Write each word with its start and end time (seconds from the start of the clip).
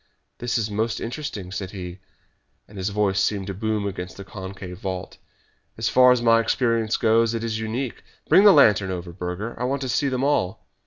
"This 0.39 0.57
is 0.57 0.71
most 0.71 0.99
interesting," 0.99 1.51
said 1.51 1.69
he, 1.69 1.99
and 2.67 2.75
his 2.75 2.89
voice 2.89 3.19
seemed 3.21 3.45
to 3.45 3.53
boom 3.53 3.85
against 3.85 4.17
the 4.17 4.23
concave 4.23 4.79
vault. 4.79 5.19
"As 5.77 5.89
far 5.89 6.11
as 6.11 6.23
my 6.23 6.39
experience 6.39 6.97
goes, 6.97 7.35
it 7.35 7.43
is 7.43 7.59
unique. 7.59 8.01
Bring 8.27 8.43
the 8.43 8.51
lantern 8.51 8.89
over, 8.89 9.13
Burger, 9.13 9.53
for 9.53 9.61
I 9.61 9.65
want 9.65 9.83
to 9.83 9.89
see 9.89 10.09
them 10.09 10.23
all." 10.23 10.65